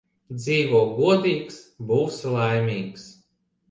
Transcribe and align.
Dzīvo 0.37 0.81
godīgs– 1.03 1.61
būsi 1.93 2.37
laimīgs 2.41 3.11